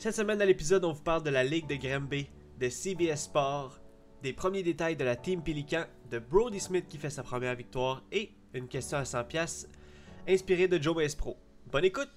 [0.00, 2.26] Cette semaine à l'épisode, on vous parle de la Ligue de Granby,
[2.58, 3.78] de CBS Sport,
[4.22, 8.02] des premiers détails de la Team Pelican, de Brody Smith qui fait sa première victoire
[8.10, 9.66] et une question à 100$
[10.26, 11.36] inspirée de Joe Pro.
[11.70, 12.08] Bonne écoute!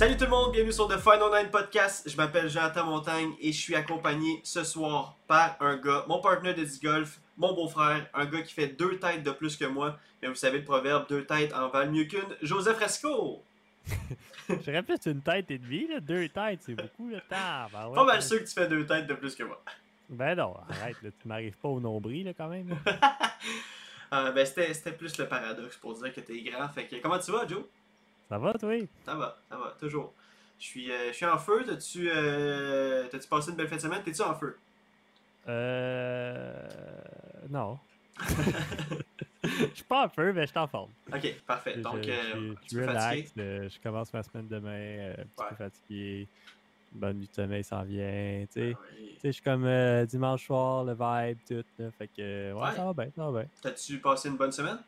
[0.00, 2.08] Salut tout le monde, bienvenue sur The Final Nine Podcast.
[2.08, 6.54] Je m'appelle Jonathan Montagne et je suis accompagné ce soir par un gars, mon partenaire
[6.54, 9.98] de disc golf, mon beau-frère, un gars qui fait deux têtes de plus que moi.
[10.22, 12.34] Mais vous savez le proverbe, deux têtes en valent mieux qu'une.
[12.40, 13.44] Joseph Fresco!
[14.48, 16.00] Je répète une tête et demie, là.
[16.00, 17.68] deux têtes, c'est beaucoup le temps.
[17.70, 19.62] Ben ouais, Pas mal sûr que tu fais deux têtes de plus que moi.
[20.08, 22.74] Ben non, arrête, là, tu m'arrives pas au nombril là, quand même.
[24.12, 26.68] Euh, ben c'était c'était plus le paradoxe pour dire que t'es grand.
[26.70, 27.62] Fait que comment tu vas, Joe?
[28.30, 28.72] Ça va, toi?
[29.04, 30.14] Ça va, ça va, toujours.
[30.58, 31.64] Je suis, euh, je suis en feu.
[31.66, 34.02] T'as-tu euh, t'as-tu passé une belle fin de semaine?
[34.02, 34.56] T'es-tu en feu?
[35.48, 36.68] Euh.
[37.50, 37.78] Non.
[39.42, 40.90] Je suis pas en feu, mais je suis en forme.
[41.12, 41.72] Ok, parfait.
[41.76, 45.26] Je- Donc, je, euh, je, relax, là, je commence ma semaine demain, euh, un petit
[45.38, 45.46] Ouais.
[45.48, 46.28] peu fatigué.
[46.92, 48.72] Bonne nuit de sommeil s'en vient, tu sais.
[48.76, 49.14] Ah oui.
[49.20, 52.74] Sais, je suis comme euh, dimanche soir, le vibe, tout, là, fait que, ouais, Ouais.
[52.76, 53.48] ça va bien, ça va bien.
[53.62, 54.78] T'as-tu passé une bonne semaine?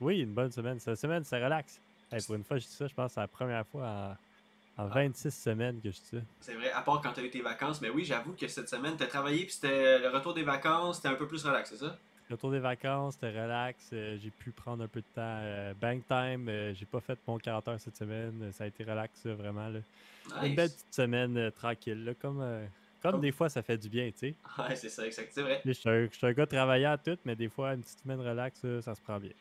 [0.00, 0.78] Oui, une bonne semaine.
[0.78, 1.80] Cette semaine, c'est relax.
[2.12, 4.16] Hey, pour une fois, je dis ça, je pense que c'est la première fois
[4.78, 4.94] en, en Ah.
[4.94, 6.16] 26 semaines que je dis ça.
[6.40, 7.80] C'est vrai, à part quand t'as eu tes vacances.
[7.80, 11.08] Mais oui, j'avoue que cette semaine, t'as travaillé puis c'était le retour des vacances, c'était
[11.08, 11.96] un peu plus relax, c'est ça?
[12.30, 13.90] Retour des vacances, c'était relax.
[13.92, 15.20] euh, j'ai pu prendre un peu de temps.
[15.42, 18.50] euh, bank time, euh, j'ai pas fait mon 40 heures cette semaine.
[18.52, 19.68] ça a été relax, là, vraiment.
[19.68, 19.80] Là.
[20.42, 22.04] Une belle petite semaine tranquille.
[22.04, 22.42] là, comme,
[23.02, 24.34] comme des fois, ça fait du bien, tu sais.
[24.58, 25.30] Ouais, c'est ça, exact.
[25.34, 25.60] C'est vrai.
[25.64, 27.98] Je suis un, je suis un gars travaillant à tout, mais des fois, une petite
[28.00, 29.32] semaine relax, là, ça se prend bien.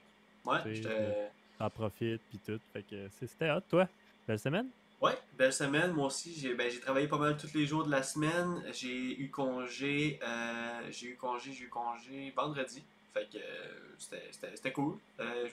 [0.46, 1.30] Ouais, C'est- j'étais.
[1.62, 2.60] T'en profites, puis tout.
[2.74, 3.88] Fait que c'était hot, toi.
[4.28, 4.68] Belle semaine?
[5.00, 5.92] Ouais, belle semaine.
[5.92, 8.64] Moi aussi, j'ai ben, travaillé pas mal tous les jours de la semaine.
[8.74, 12.84] J'ai eu congé, euh, j'ai eu congé, j'ai eu congé vendredi.
[13.14, 14.98] Fait que euh, c'était- cool.
[15.20, 15.48] Euh,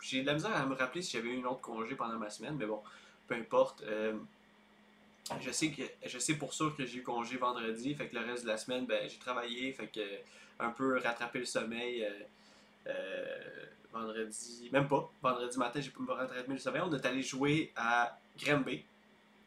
[0.00, 2.30] j'ai de la misère à me rappeler si j'avais eu une autre congé pendant ma
[2.30, 2.80] semaine, mais bon,
[3.26, 3.82] peu importe.
[5.40, 8.24] Je sais que je sais pour sûr que j'ai eu congé vendredi, fait que le
[8.24, 10.06] reste de la semaine, ben j'ai travaillé, fait que
[10.60, 12.06] un peu rattraper le sommeil.
[13.92, 15.10] Vendredi, même pas.
[15.22, 16.82] Vendredi matin, j'ai pu me rattraper le sommeil.
[16.84, 18.84] On est allé jouer à Granby.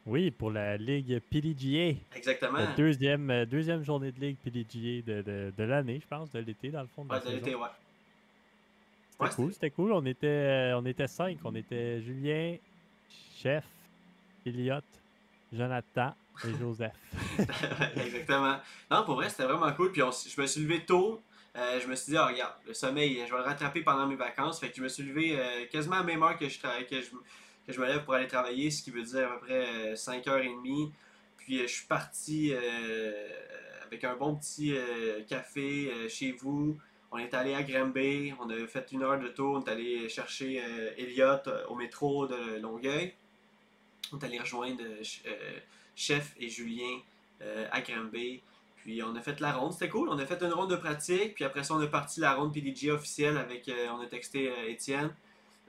[0.04, 1.96] Oui, pour la Ligue PDGA.
[2.16, 2.58] Exactement.
[2.58, 6.40] La deuxième, euh, deuxième journée de Ligue PDGA de, de, de l'année, je pense, de
[6.40, 7.04] l'été, dans le fond.
[7.04, 7.68] De la Ouais, de l'été, ouais.
[9.12, 9.92] C'était Ouais, cool, c'était cool.
[9.92, 11.38] On était, euh, on était cinq.
[11.44, 12.56] On était Julien,
[13.36, 13.64] Chef,
[14.44, 14.80] Elliot,
[15.52, 16.14] Jonathan
[16.44, 16.92] et Joseph.
[17.96, 18.56] Exactement.
[18.90, 19.92] Non, pour vrai, c'était vraiment cool.
[19.92, 21.20] Puis on je me suis levé tôt.
[21.56, 24.16] Euh, je me suis dit, ah, regarde, le sommeil, je vais le rattraper pendant mes
[24.16, 24.58] vacances.
[24.58, 27.00] Fait que je me suis levé euh, quasiment à la même heure que je, que,
[27.00, 27.10] je,
[27.66, 29.94] que je me lève pour aller travailler, ce qui veut dire à peu près euh,
[29.94, 30.90] 5h30.
[31.36, 32.54] Puis euh, je suis parti
[33.84, 34.74] avec un bon petit
[35.28, 36.78] café chez vous.
[37.10, 40.08] On est allé à Granby, on a fait une heure de tour, on est allé
[40.08, 40.62] chercher
[40.96, 43.12] Elliot euh, au métro de Longueuil.
[44.12, 45.22] On est allé rejoindre Ch-
[45.94, 47.00] Chef et Julien
[47.70, 48.40] à Granby.
[48.82, 50.08] Puis on a fait la ronde, c'était cool.
[50.08, 52.52] On a fait une ronde de pratique, puis après ça, on a parti la ronde
[52.52, 53.68] PDG officielle avec.
[53.68, 55.10] euh, on a texté euh, Étienne.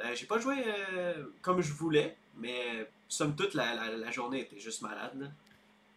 [0.04, 4.60] Euh, J'ai pas joué euh, comme je voulais, mais somme toute, la, la, journée était
[4.60, 5.12] juste malade.
[5.20, 5.28] là.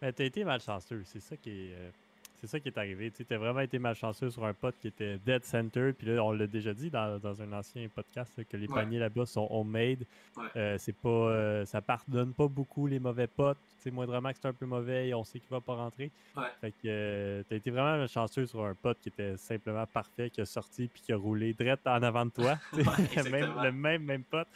[0.01, 1.91] Mais t'as été malchanceux, c'est ça qui est.
[2.39, 3.09] c'est ça qui est arrivé.
[3.11, 5.91] Tu t'as vraiment été malchanceux sur un pote qui était dead center.
[5.97, 8.75] Puis là, on l'a déjà dit dans, dans un ancien podcast là, que les Ouais.
[8.75, 10.05] paniers là-bas sont homemade.
[10.35, 10.43] Ouais.
[10.55, 13.57] Euh, c'est pas, euh, ça pardonne pas beaucoup les mauvais potes.
[13.77, 16.11] Tu sais, moindrement que c'est un peu mauvais et on sait qu'il va pas rentrer.
[16.35, 16.43] Ouais.
[16.61, 20.41] Fait que euh, t'as été vraiment malchanceux sur un pote qui était simplement parfait, qui
[20.41, 22.57] a sorti puis qui a roulé direct en avant de toi.
[23.31, 24.47] Même, le même, même pote.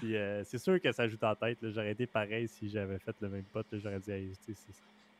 [0.00, 1.58] Puis euh, c'est sûr que ça joue en tête.
[1.62, 3.66] J'aurais été pareil si j'avais fait le même pote.
[3.74, 4.52] J'aurais dit, Hey, sais,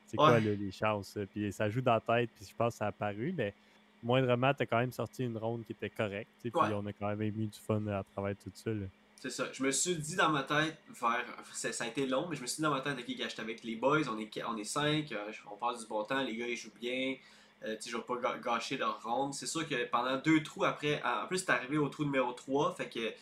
[0.09, 1.17] c'est quoi là, les chances?
[1.17, 3.55] euh, Puis ça joue dans la tête, puis je pense que ça a apparu, mais
[4.03, 6.31] moindrement, t'as quand même sorti une ronde qui était correcte.
[6.43, 8.71] tu Puis on a quand même eu du fun à travers tout ça.
[8.71, 8.87] là.
[9.21, 9.47] C'est ça.
[9.53, 11.25] Je me suis dit dans ma tête, vers.
[11.53, 13.43] Ça, a été long, mais je me suis dit dans ma tête, ok, gars, j'étais
[13.43, 16.37] avec les boys, on est, on est cinq, euh, on passe du bon temps, les
[16.37, 17.17] gars ils jouent bien,
[17.65, 19.35] euh, tu sais, je vais pas gâcher leur ronde.
[19.35, 22.77] C'est sûr que pendant deux trous après, en plus c'est arrivé au trou numéro 3,
[22.77, 23.12] fait que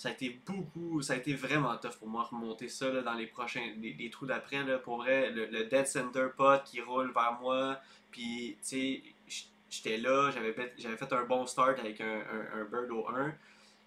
[0.00, 3.12] ça a été beaucoup, ça a été vraiment tough pour moi remonter ça là, dans
[3.12, 7.12] les prochains, les, les trous d'après, pour vrai, le, le dead center pot qui roule
[7.12, 7.78] vers moi,
[8.10, 12.90] puis tu sais, j'étais là, j'avais fait, un bon start avec un, un, un bird
[12.90, 13.34] au 1.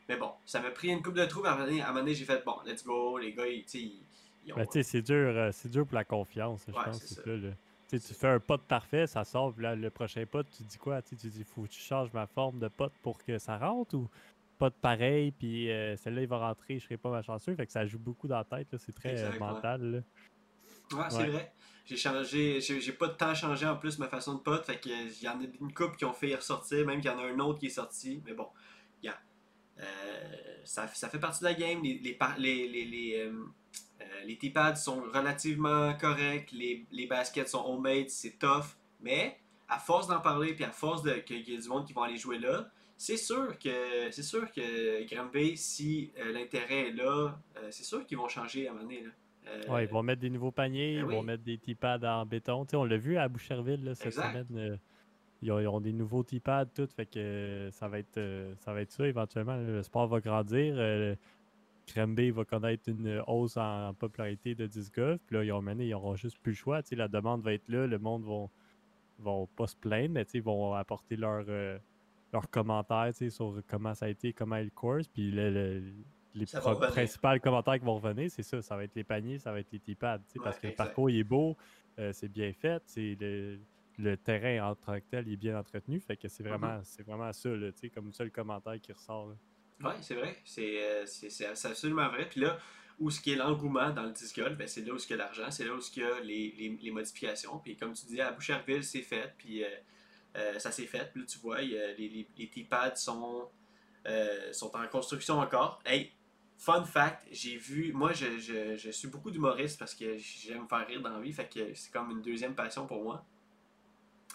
[0.07, 1.41] Mais bon, ça m'a pris une coupe de trous.
[1.41, 1.57] mais À un
[1.87, 3.17] moment donné- j'ai fait bon, let's go.
[3.17, 4.01] Les gars, ils, tu sais, ils,
[4.45, 4.57] ils ont.
[4.57, 6.99] Mais tu sais, c'est dur, euh, c'est dur pour la confiance, je Ouais, pense.
[6.99, 7.23] c'est c'est ça.
[7.23, 7.49] ça, là.
[7.89, 11.01] Tu fais un pot parfait, ça sort, puis là, le prochain pot, tu dis quoi?
[11.01, 14.07] Tu dis, faut que tu changes ma forme de pot pour que ça rentre ou?
[14.69, 17.55] Pot pareil, puis euh, celle-là, il va rentrer, je serai pas malchanceux.
[17.55, 19.39] Fait que ça joue beaucoup dans la tête, là, c'est très euh, ouais.
[19.39, 19.81] mental.
[19.81, 19.97] là.
[20.97, 21.29] Ouais, c'est Ouais.
[21.29, 21.53] vrai.
[21.85, 24.63] j'ai changé, j'ai pas de temps changé en plus ma façon de pot.
[24.63, 27.13] Fait que il y en a une couple qui ont fait ressortir, même qu'il y
[27.13, 28.21] en a un autre qui est sorti.
[28.25, 28.47] Mais bon,
[29.01, 29.19] yeah.
[29.79, 29.83] euh,
[30.63, 31.81] ça, ça fait partie de la game.
[31.83, 33.33] Les, les, les, les, les, euh,
[34.01, 36.51] euh, les T-pads sont relativement corrects.
[36.51, 38.77] Les, les baskets sont homemade, c'est tough.
[39.01, 41.93] Mais à force d'en parler, puis à force de qu'il y a du monde qui
[41.93, 46.93] vont aller jouer là, c'est sûr que c'est sûr que Granby, si euh, l'intérêt est
[46.93, 49.03] là, euh, c'est sûr qu'ils vont changer à un moment donné.
[49.03, 49.09] Là.
[49.47, 52.25] Euh, Ouais, ils vont mettre des nouveaux paniers, Ben ils vont mettre des T-pads en
[52.25, 52.65] béton.
[52.65, 54.47] Tu sais, on l'a vu à Boucherville là, cette Exact.
[54.47, 54.79] semaine.
[55.41, 56.87] ils, ont, ils ont des nouveaux T-pads, tout.
[56.87, 58.19] Fait que ça va être
[58.59, 59.57] ça va être ça éventuellement.
[59.57, 60.75] Le sport va grandir.
[61.93, 65.19] Granby va connaître une hausse en, popularité de disc golf.
[65.27, 66.81] Puis là, ils ont mené, ils n'auront juste plus le choix.
[66.81, 68.47] Tu sais, la demande va être là, le monde va
[69.19, 71.45] vont pas se plaindre, mais ils vont apporter leur,
[72.33, 75.07] leurs commentaires sur comment ça a été, comment est le course.
[75.07, 75.83] Puis le- le-
[76.35, 78.61] les principaux commentaires qui vont revenir, c'est ça.
[78.61, 80.21] Ça va être les paniers, ça va être les T-pads.
[80.43, 81.55] parce que le parcours il est beau,
[81.99, 83.59] euh, c'est bien fait, le,
[83.99, 85.99] le terrain en tant que tel est bien entretenu.
[85.99, 86.31] Fait que Mm-hmm.
[86.31, 89.29] c'est vraiment, c'est vraiment ça, là, comme seul commentaire qui ressort.
[89.29, 89.35] là.
[89.89, 90.35] Ouais, c'est vrai.
[90.43, 92.27] C'est euh, c'est- absolument vrai.
[92.27, 92.57] Puis là,
[92.99, 95.17] où ce qui est l'engouement dans le disc golf, ben, c'est là où ce qu'il
[95.17, 97.59] y a l'argent, c'est là où ce qu'il y a les, les, les modifications.
[97.59, 99.33] Puis comme tu dis, à Boucherville, c'est fait.
[99.37, 99.67] Puis euh,
[100.35, 101.11] euh, ça s'est fait.
[101.15, 103.49] Là, tu vois, y a les, les, les T-pads sont,
[104.07, 105.79] euh, sont en construction encore.
[105.85, 106.11] Hey,
[106.57, 110.67] fun fact, j'ai vu, moi, je, je, je suis beaucoup d'humoristes parce que j'aime me
[110.67, 111.33] faire rire dans la vie.
[111.33, 113.25] Fait que c'est comme une deuxième passion pour moi.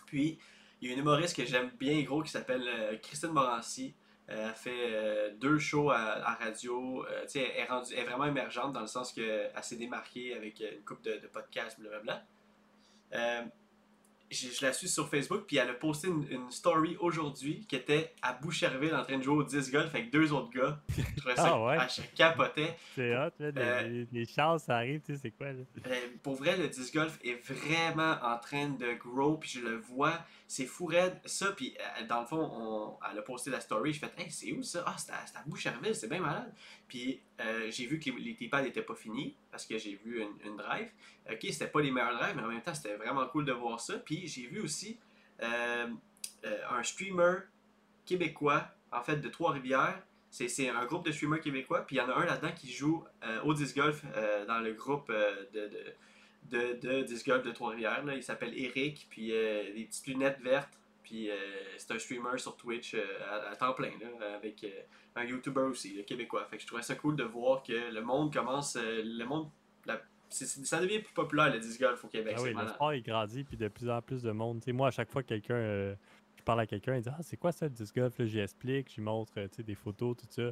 [0.07, 0.39] Puis,
[0.81, 3.95] il y a une humoriste que j'aime bien gros qui s'appelle euh, Christine Morancy.
[4.31, 7.03] Elle fait deux shows à, radio.
[7.35, 10.85] Elle, est rendue- elle est vraiment émergente dans le sens qu'elle s'est démarquée avec une
[10.85, 12.27] coupe de, de podcasts, blablabla.
[13.15, 13.43] Euh,
[14.31, 17.77] je, je la suis sur Facebook, puis elle a posté une, une story aujourd'hui qui
[17.77, 20.81] était à Boucherville en train de jouer au disc golf avec deux autres gars.
[20.97, 21.77] Je trouvais ça, Ah ouais?
[21.81, 22.77] ah, je capotais.
[22.95, 25.63] C'est hot, là, Euh, les- chances, ça arrive, tu sais, c'est quoi, là?
[25.87, 25.91] Euh,
[26.23, 30.19] pour vrai, le disc golf est vraiment en train de grow, puis je le vois,
[30.47, 31.19] c'est fou raide.
[31.25, 34.31] Ça, puis euh, dans le fond, on, elle a posté la story, je fais Hey,
[34.31, 34.85] c'est où ça?
[34.87, 36.53] Ah, c'est à, Boucherville, c'est bien malade.
[36.89, 40.23] Puis euh, j'ai vu que les, les T-pads n'étaient pas finis, parce que j'ai vu
[40.45, 40.89] une, drive.
[41.29, 43.81] Ok, c'était pas les meilleurs drives, mais en même temps, c'était vraiment cool de voir
[43.81, 43.95] ça.
[43.99, 44.97] Puis j'ai vu aussi
[45.43, 45.89] euh,
[46.45, 47.39] euh, un streamer
[48.07, 50.01] québécois, en fait, de Trois-Rivières.
[50.31, 53.03] C'est, un groupe de streamers québécois, puis il y en a un là-dedans qui joue
[53.25, 54.05] euh, au disc golf
[54.47, 55.69] dans le groupe de,
[56.45, 58.05] de, de, de disc golf de Trois-Rivières.
[58.15, 60.79] Il s'appelle Eric, puis des petites lunettes vertes,
[61.09, 61.35] puis euh,
[61.79, 63.01] c'est un streamer sur Twitch euh,
[63.31, 64.69] à, à temps plein, là, avec euh,
[65.17, 66.45] un YouTuber aussi, le québécois.
[66.45, 69.49] Fait que je trouvais ça cool de voir que le monde commence, le monde,
[69.87, 72.35] la- ça devient plus populaire le disc golf au Québec.
[72.37, 74.63] Ah oui, le sport il grandit, puis de plus en plus de monde.
[74.69, 75.95] Moi, à chaque fois que quelqu'un, euh,
[76.37, 78.41] je parle à quelqu'un, il dit Ah, c'est quoi ça le disc golf Là, J'y
[78.41, 79.33] explique, j'y montre
[79.63, 80.51] des photos, tout ça.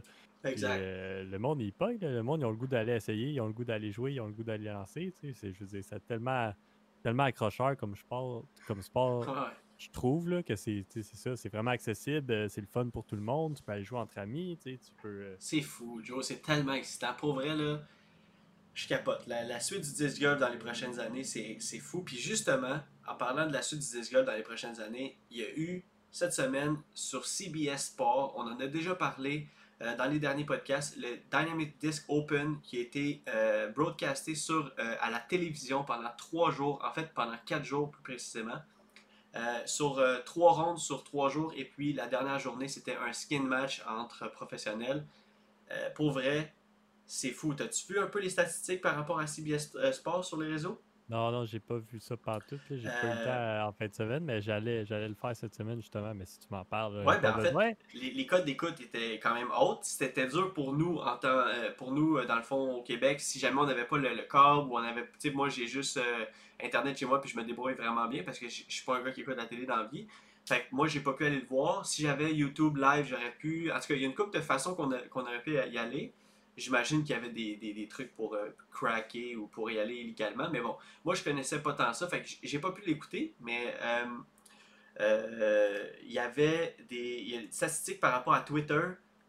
[0.48, 0.78] Exact.
[0.80, 1.98] euh, le monde, il pogne.
[2.00, 4.20] Le monde, ils ont le goût d'aller essayer, ils ont le goût d'aller jouer, ils
[4.20, 5.12] ont le goût d'aller lancer.
[5.20, 6.54] Tu sais, c'est, je veux dire, c'est tellement,
[7.02, 9.52] tellement accrocheur comme sport, comme sport Ouais.
[9.78, 13.16] Je trouve là, que c'est, ça, c'est vraiment accessible, euh, c'est le fun pour tout
[13.16, 13.56] le monde.
[13.56, 15.08] Tu peux aller jouer entre amis, tu peux.
[15.08, 17.12] euh, C'est fou, Joe, c'est tellement excitant.
[17.14, 17.80] Pour vrai, là,
[18.74, 19.26] je capote.
[19.26, 22.02] La, suite du disc golf dans les prochaines années, c'est fou.
[22.02, 25.38] Puis justement, en parlant de la suite du disc golf dans les prochaines années, il
[25.38, 29.48] y a eu cette semaine sur CBS Sport, on en a déjà parlé
[29.82, 33.22] euh, dans les derniers podcasts, le Dynamic Disc Open qui a été
[33.74, 38.58] broadcasté sur, à la télévision pendant trois jours, en fait pendant quatre jours plus précisément.
[39.36, 43.12] Euh, sur euh, trois rondes sur trois jours et puis la dernière journée c'était un
[43.12, 45.04] skin match entre professionnels.
[45.70, 46.54] Euh, pour vrai,
[47.06, 47.52] c'est fou.
[47.52, 50.80] T'as-tu vu un peu les statistiques par rapport à CBS euh, Sport sur les réseaux?
[51.08, 52.58] Non, non, j'ai pas vu ça partout.
[52.68, 55.14] J'ai pas eu le Euh, temps euh, en fin de semaine, mais j'allais, j'allais le
[55.14, 56.12] faire cette semaine justement.
[56.14, 57.78] Mais si tu m'en parles, euh, Ouais, ben, en fait.
[57.94, 59.84] Les, les codes d'écoute étaient quand même hautes.
[59.84, 63.20] C'était dur pour nous, en temps, euh, pour nous euh, dans le fond, au Québec,
[63.20, 65.02] si jamais on n'avait pas le, le câble ou on avait.
[65.02, 66.24] Tu sais, moi, j'ai juste euh,
[66.60, 69.02] Internet chez moi puis je me débrouille vraiment bien parce que je suis pas un
[69.02, 70.08] gars qui écoute la télé dans la vie.
[70.48, 71.86] Fait que moi, j'ai pas pu aller le voir.
[71.86, 73.70] Si j'avais YouTube live, j'aurais pu.
[73.70, 74.90] En tout cas, il y a une couple de façons qu'on
[75.22, 76.12] aurait pu y aller.
[76.56, 79.94] J'imagine qu'il y avait des, des- des trucs pour euh, cracker ou pour y aller
[79.96, 80.48] illégalement.
[80.50, 82.08] Mais bon, moi, je connaissais pas tant ça.
[82.08, 83.34] Fait que j'ai pas pu l'écouter.
[83.40, 84.04] Mais euh,
[85.00, 88.80] euh, il y avait des, y a des statistiques par rapport à Twitter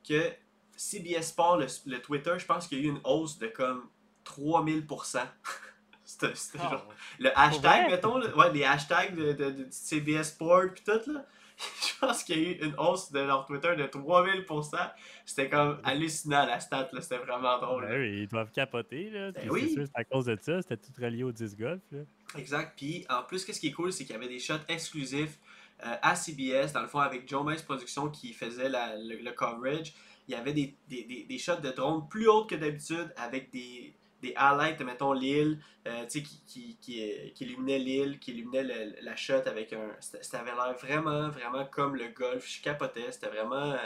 [0.07, 0.31] que
[0.75, 3.89] CBS Sport, le, le Twitter, je pense qu'il y a eu une hausse de comme
[4.25, 5.19] 3000%.
[6.05, 6.27] C'était
[6.59, 6.87] Ah, genre-
[7.19, 11.25] le hashtag, mettons, là, ouais, les hashtags de, de- de CBS Sport pis tout, là.
[11.81, 14.91] Je pense qu'il y a eu une hausse de leur Twitter de 3000%.
[15.25, 17.01] C'était comme hallucinant la stat, là.
[17.01, 17.87] C'était vraiment drôle.
[17.87, 19.09] Ben oui, ils doivent capoter.
[19.09, 19.31] Là.
[19.31, 19.61] Ben oui.
[19.69, 20.61] C'est sûr, c'est à cause de ça.
[20.61, 21.81] C'était tout relié au disc golf.
[21.91, 21.99] Là.
[22.37, 22.73] Exact.
[22.77, 25.39] Puis en plus, qu'est-ce qui est cool, c'est qu'il y avait des shots exclusifs
[25.83, 29.31] euh, à CBS, dans le fond, avec Joe Mace Productions qui faisait la- le, le
[29.31, 29.93] coverage.
[30.27, 33.49] Il y avait des, des, des, des shots de drone plus hautes que d'habitude, avec
[33.51, 38.95] des, des highlights, mettons l'île, euh, qui, qui, qui, qui illuminait l'île, qui illuminait le-
[39.01, 39.95] la shot avec un.
[39.99, 42.47] C'était ça avait l'air vraiment, vraiment comme le golf.
[42.47, 43.77] Je capotais, c'était vraiment euh,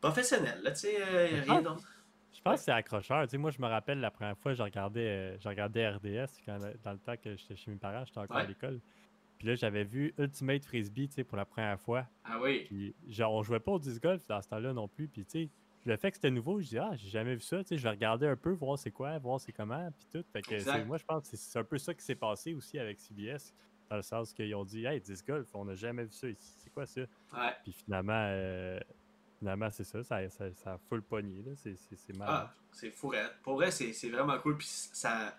[0.00, 1.82] professionnel, là, tu sais, euh, rien d'autre.
[2.32, 3.26] Je pense que c'est accrocheur.
[3.34, 6.92] Moi, je me rappelle la première fois, je regardais, euh, je regardais RDS quand, dans
[6.92, 8.80] le temps que j'étais chez mes parents, j'étais encore à l'école.
[9.38, 12.06] Puis là, j'avais vu Ultimate Frisbee tu sais, pour la première fois.
[12.24, 12.64] Ah oui.
[12.66, 15.08] Puis genre, on jouait pas au disc golf dans ce temps-là non plus.
[15.08, 15.48] Puis tu sais,
[15.90, 17.58] le fait que c'était nouveau, je dis, ah, j'ai jamais vu ça.
[17.62, 20.24] Tu sais, je vais regarder un peu, voir c'est quoi, voir c'est comment, puis tout.
[20.32, 23.00] Fait que moi, je pense que c'est- un peu ça qui s'est passé aussi avec
[23.00, 23.52] CBS.
[23.90, 26.54] Dans le sens qu'ils ont dit, hey, disc golf, on n'a jamais vu ça ici.
[26.58, 27.00] C'est quoi ça?
[27.00, 27.52] Ouais.
[27.62, 28.78] Puis finalement, euh,
[29.38, 31.42] finalement c'est ça, ça, ça, ça a full pogné.
[31.42, 31.52] là.
[31.56, 32.48] C'est c'est- c'est malade.
[32.50, 33.30] Ah, c'est fou, raide.
[33.42, 34.58] Pour vrai, c'est c'est vraiment cool.
[34.58, 35.34] Puis ça.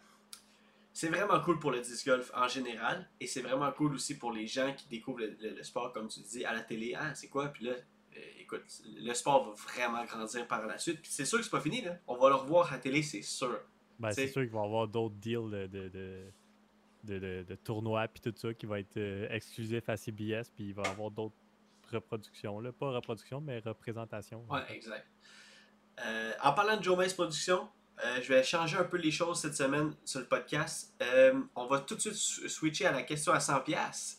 [0.92, 3.08] C'est vraiment cool pour le disc golf en général.
[3.20, 6.08] Et c'est vraiment cool aussi pour les gens qui découvrent le, le- le sport, comme
[6.08, 6.96] tu dis, à la télé.
[6.98, 7.50] Ah, c'est quoi?
[7.50, 7.74] Puis là,
[8.16, 8.64] euh, écoute,
[8.98, 11.02] le sport va vraiment grandir par la suite.
[11.02, 11.98] Puis c'est sûr que c'est pas fini, là.
[12.08, 13.60] On va le revoir à la télé, c'est sûr.
[14.00, 16.32] Ben, c'est sûr qu'il va y avoir d'autres deals de, de,
[17.04, 20.74] de, de, tournois puis tout ça qui va être euh, exclusif à CBS, puis il
[20.74, 21.36] va y avoir d'autres
[21.92, 22.60] reproductions.
[22.60, 22.72] Là.
[22.72, 24.46] Pas reproduction, mais représentation.
[24.50, 25.08] Ouais, exact.
[26.06, 27.68] Euh, en parlant de Joe Mace Productions,
[28.04, 30.96] euh, je vais changer un peu les choses cette semaine sur le podcast.
[31.02, 34.19] Euh, on va tout de suite sw- switcher à la question à 100$.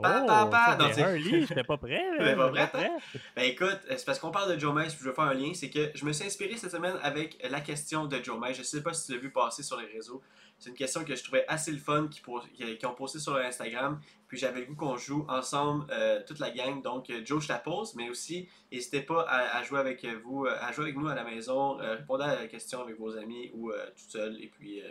[0.00, 0.66] Oh, Pa, pa, pa.
[0.66, 2.02] ça, Non, c'est- Hurley, j'étais pas prêt.
[2.18, 3.18] là, T'étais pas j'étais prêt, hein?
[3.36, 5.70] Ben écoute, c'est parce qu'on parle de Joe puis je veux faire un lien, c'est
[5.70, 8.56] que je me suis inspiré cette semaine avec la question de Joe Mace.
[8.56, 10.20] Je sais pas si tu l'as vu passer sur les réseaux.
[10.60, 13.18] C'est une question que je trouvais assez le fun qui, pour- qui- qui ont posté
[13.18, 13.98] sur leur Instagram.
[14.28, 16.82] Puis j'avais le goût qu'on joue ensemble, euh, toute la gang.
[16.82, 20.54] Donc euh, Joe, je la pose, mais aussi n'hésitez pas à, jouer avec vous, euh,
[20.60, 23.72] à jouer avec nous à la maison, répondre à la question avec vos amis ou
[23.72, 24.40] tout seul.
[24.40, 24.82] Et puis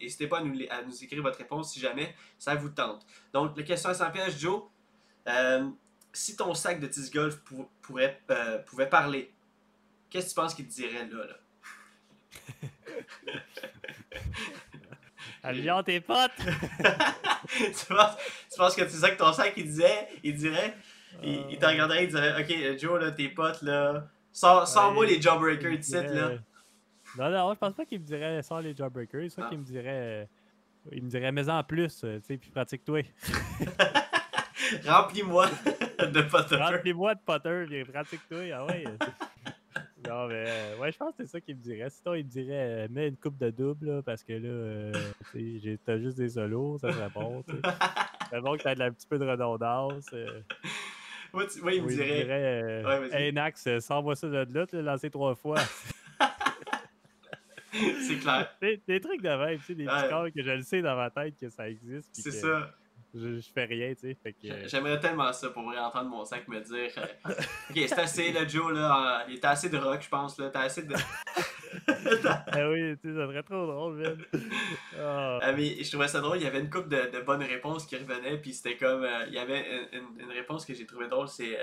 [0.00, 3.06] n'hésitez pas à nous, écrire votre réponse si jamais ça vous tente.
[3.34, 4.62] Donc la question à 100 pièges, Joe.
[6.14, 7.38] Si ton sac de disc golf
[7.82, 8.18] pouvait
[8.90, 9.30] parler,
[10.10, 11.26] qu'est-ce que tu penses qu'il te dirait là?
[11.26, 11.36] là?
[15.42, 16.30] Allions tes potes!
[16.38, 18.16] tu, penses,
[18.50, 20.74] tu penses que tu sais que ton sac il disait, il dirait,
[21.22, 25.04] il, il te regarderait, il dirait, ok euh, Joe là, tes potes là, sors, sors-moi
[25.04, 26.30] Ouais, les jawbreakers me ici là.
[27.18, 29.30] Non, non, je pense pas qu'il me dirait sans les jawbreakers.
[29.30, 29.42] C'est Ah.
[29.44, 29.84] ça qu'il me dirait.
[29.88, 30.24] euh,
[30.92, 33.02] Il me dirait, mais en plus, euh, tu sais, puis pratique-toi.
[34.86, 35.46] Remplis-moi
[36.12, 36.52] de potes.
[36.52, 38.38] Remplis-moi de potter, puis pratique-toi.
[38.54, 38.84] Ah ouais.
[40.08, 41.88] Non, mais euh, ouais, je pense que c'est ça qu'il me dirait.
[41.90, 44.92] Sinon, il me dirait, euh, mets une coupe de double, là, parce que là, euh,
[45.34, 47.44] j'ai- t'as juste des solos, ça serait bon.
[48.30, 50.06] C'est bon que de- un petit peu de redondance.
[50.12, 50.40] euh.
[51.32, 52.84] Moi, tu- il me il dirait.
[52.84, 55.56] Ouais, hey Nax, sors-moi ça de là, tu l'as lancé trois fois.
[58.06, 58.50] c'est clair.
[58.60, 60.30] des, des trucs de même, tu sais, des Ouais.
[60.30, 62.10] que je le sais dans ma tête que ça existe.
[62.12, 62.74] C'est que ça.
[63.14, 64.32] Je, je fais rien, tu sais.
[64.32, 67.06] Que, euh, J'aimerais tellement ça pour entendre mon sac me dire euh,
[67.70, 69.20] Ok, c'est assez, là, Joe, là.
[69.20, 70.48] euh, il était assez de rock, je pense, là.
[70.48, 70.94] T'as assez de.
[71.88, 74.18] ah oui, tu sais, ça serait trop drôle, man.
[74.98, 75.38] Ah.
[75.42, 77.84] Ah, mais je trouvais ça drôle, il y avait une couple de, de bonnes réponses
[77.86, 79.04] qui revenaient, puis c'était comme.
[79.04, 81.58] euh, il y avait une, une- réponse que j'ai trouvé drôle, c'est.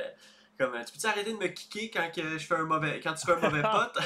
[0.58, 3.26] comme, tu peux-tu arrêter de me kicker quand, que je fais un mauvais, quand tu
[3.26, 3.98] fais un mauvais pote?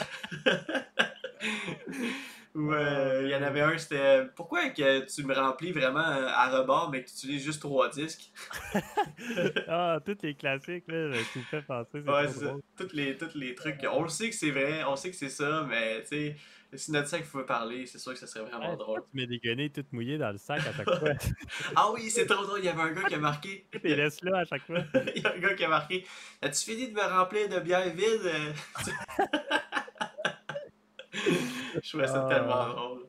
[2.56, 6.28] Ou euh, il y en avait un, c'était pourquoi que tu me remplis vraiment euh,
[6.28, 8.32] à rebord mais que tu utilises juste trois disques?
[9.68, 12.56] ah, tous les classiques, là, tu me fais penser, Ouais, c'est ça.
[12.78, 13.80] Tous les, tous les trucs.
[13.92, 16.36] On le sait que c'est vrai, on sait que c'est ça, mais tu sais,
[16.76, 19.02] si notre sac pouvait parler, c'est sûr que ça serait vraiment Ouais, drôle.
[19.12, 21.10] Tu mets des guenilles toutes mouillées dans le sac à chaque fois.
[21.76, 23.66] Ah oui, c'est trop drôle, il y avait un gars qui a marqué.
[23.72, 24.84] tu les laisses là à chaque fois.
[25.16, 26.06] Il y a un gars qui a marqué
[26.44, 28.32] As-tu fini de me remplir de bière vide
[31.82, 32.34] Je trouvais ça Ah.
[32.34, 33.06] tellement drôle.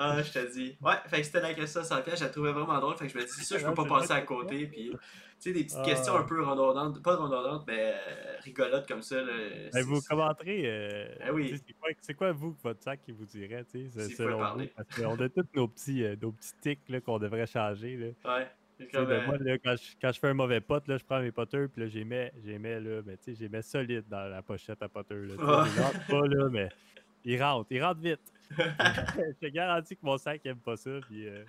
[0.00, 0.76] Ah, je te dis.
[0.80, 2.96] Ouais, fait que c'était la question sans piège, je la trouvais vraiment drôle.
[2.96, 4.66] Fait que je me dis, sûr, je peux pas passer à côté.
[4.68, 4.96] Puis, tu
[5.40, 5.84] sais, des petites Ah.
[5.84, 9.20] questions un peu redondantes, pas redondantes, mais euh, rigolotes comme ça.
[9.20, 10.62] Là, vous commenterez.
[10.66, 11.60] euh, Ben oui.
[11.66, 14.66] C'est quoi, c'est quoi, vous, votre sac qui vous dirait, tu sais, selon vous?
[14.76, 17.96] Parce qu'on a tous nos petits, euh, nos petits tics là, qu'on devrait changer.
[17.96, 18.36] Là.
[18.38, 18.46] Ouais.
[18.92, 21.04] Comme, ben, euh, moi, là, quand, je, quand je fais un mauvais pote, là, je
[21.04, 24.30] prends mes potters, puis là, j'y mets, j'y mets, là, ben, j'y mets solide dans
[24.30, 25.16] la pochette à potter.
[25.16, 25.64] Là,
[26.08, 26.68] pas, là, mais
[27.32, 28.20] ils rentrent, ils rentrent vite.
[28.50, 31.44] je te garantis que mon sac aime pas ça, puis euh,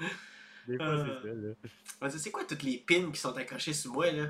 [0.68, 1.54] des fois, Euh.
[1.62, 2.06] c'est ça.
[2.06, 4.28] Ouais, c'est quoi toutes les pins qui sont accrochés sur moi, là?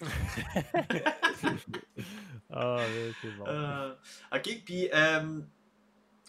[2.50, 3.44] Ah, ouais, c'est bon.
[3.46, 3.94] Euh,
[4.34, 5.40] ok, puis, euh,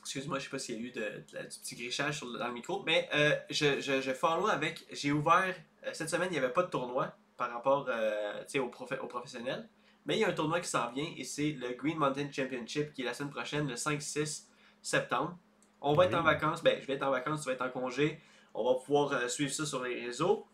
[0.02, 2.38] excuse-moi, je sais pas s'il y a eu de, de la- du petit grichage sur
[2.38, 4.86] dans le micro, mais euh, je, je, je follow avec.
[4.92, 5.56] J'ai ouvert.
[5.86, 9.08] euh, cette semaine, il n'y avait pas de tournoi par rapport euh, aux, profe- aux
[9.08, 9.70] professionnels,
[10.06, 12.92] mais il y a un tournoi qui s'en vient et c'est le Green Mountain Championship
[12.92, 14.48] qui est la semaine prochaine, le 5-6
[14.82, 15.38] septembre.
[15.82, 17.70] On va être en vacances, ben, je vais être en vacances, tu vas être en
[17.70, 18.20] congé.
[18.54, 20.46] On va pouvoir euh, suivre ça sur les réseaux.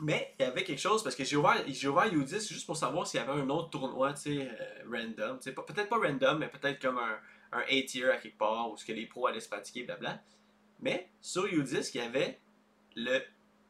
[0.00, 2.76] Mais il y avait quelque chose, parce que j'ai ouvert, j'ai ouvert U10 juste pour
[2.76, 5.38] savoir s'il y avait un autre tournoi, tu sais, euh, random.
[5.38, 7.18] Peut-être pas random, mais peut-être comme un,
[7.52, 10.20] un A-tier à quelque part, où ce que les pros allaient se pratiquer, blabla.
[10.80, 12.40] Mais sur U-Disc, il y avait
[12.96, 13.20] le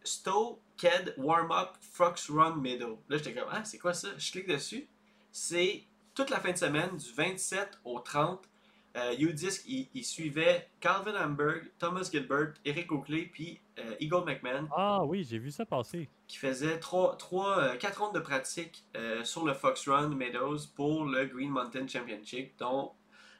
[0.04, 3.02] Stow Ked Warm-Up Fox Run Meadow.
[3.08, 4.08] Là, j'étais comme, ah, c'est quoi ça?
[4.16, 4.88] Je clique dessus.
[5.30, 5.84] C'est
[6.14, 8.48] toute la fin de semaine, du 27 au 30.
[8.96, 14.68] Euh, U-Disc, il, il suivait Calvin Hamburg, Thomas Gilbert, Eric Oakley, puis euh, Eagle McMahon,
[14.76, 16.10] Ah oui, j'ai vu ça passer.
[16.28, 21.06] qui faisait 3, 3, 4 rondes de pratique euh, sur le Fox Run Meadows pour
[21.06, 22.58] le Green Mountain Championship.
[22.58, 22.92] Donc,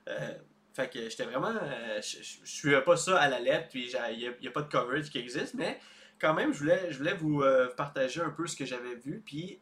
[0.09, 0.32] euh,
[0.73, 1.52] fait que j'étais vraiment.
[2.00, 5.11] je je suivais pas ça à la lettre, puis il n'y a, pas de coverage
[5.11, 5.78] qui existe, mais
[6.18, 7.44] quand même, je voulais, je voulais vous
[7.76, 9.23] partager un peu ce que j'avais vu.
[9.23, 9.61] Puis,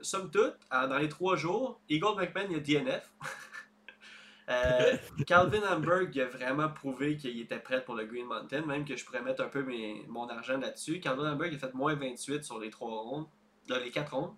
[0.00, 3.12] somme toute, dans les trois jours, Eagle McMahon, il y a DNF.
[4.48, 8.96] Euh, Calvin Hamburg a vraiment prouvé qu'il était prêt pour le Green Mountain, même que
[8.96, 11.00] je pourrais mettre un peu mes- mon argent là-dessus.
[11.00, 13.26] Calvin Hamburg a fait moins 28 sur les trois rondes,
[13.68, 14.34] dans les quatre rondes.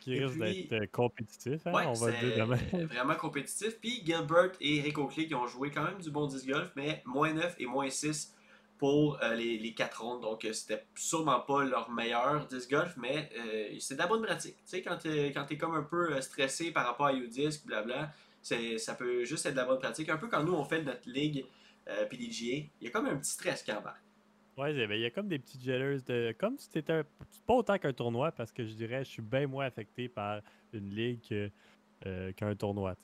[0.00, 2.56] Qui Et risque puis- d'être euh, compétitif, hein, Ouais, on va le dire demain.
[2.86, 3.76] vraiment compétitif.
[3.80, 7.02] Puis Gilbert et Eric Oakley qui ont joué quand même du bon disc golf, mais
[7.04, 8.32] moins 9 et moins 6
[8.78, 10.20] pour euh, les, les 4 rondes.
[10.22, 14.22] Donc euh, c'était sûrement pas leur meilleur disc golf, mais euh, c'est de la bonne
[14.22, 14.54] pratique.
[14.58, 18.12] Tu sais, quand tu es, comme un peu euh, stressé par rapport à U-Disc, blabla,
[18.78, 20.08] ça peut juste être de la bonne pratique.
[20.08, 21.44] Un peu quand nous on fait notre ligue
[21.88, 24.02] euh, il y a comme un petit stress qui embarque.
[24.56, 26.34] Ben, il y a comme des petits jealers de.
[26.38, 27.02] Comme si c'était
[27.46, 30.40] Pas autant qu'un tournoi, parce que je dirais, je suis bien moins affecté par
[30.72, 31.50] une ligue
[32.06, 32.96] euh, qu'un tournoi.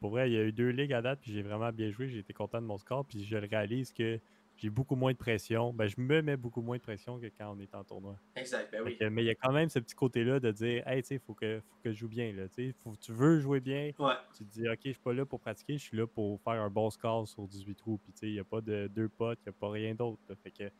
[0.00, 2.08] Pour vrai, il y a eu deux ligues à date, puis j'ai vraiment bien joué,
[2.08, 4.18] j'ai été content de mon score, puis je réalise que
[4.56, 5.72] j'ai beaucoup moins de pression.
[5.72, 8.16] Ben, je me mets beaucoup moins de pression que quand on est en tournoi.
[8.34, 8.96] Exact, ben oui.
[8.98, 11.18] que- mais il y a quand même ce petit côté-là de dire, hey, tu sais,
[11.18, 12.32] faut que, faut que je joue bien.
[12.32, 12.46] Là,
[12.82, 15.40] faut, tu veux jouer bien, Ouais, tu te dis, OK, je suis pas là pour
[15.40, 17.98] pratiquer, je suis là pour faire un bon score sur 18 trous.
[17.98, 19.94] Puis, tu sais, il n'y a pas de deux potes, il n'y a pas rien
[19.94, 20.22] d'autre.
[20.42, 20.70] Fait que,